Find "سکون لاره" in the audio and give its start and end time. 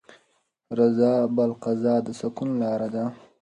2.19-2.87